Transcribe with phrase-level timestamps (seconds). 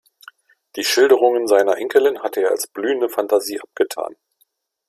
[0.77, 4.15] Die Schilderungen seiner Enkelin hatte er als blühende Fantasie abgetan.